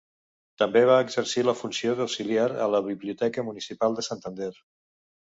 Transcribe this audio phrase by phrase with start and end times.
[0.59, 4.49] També va exercir la funció d'auxiliar a la Biblioteca Municipal de Santander.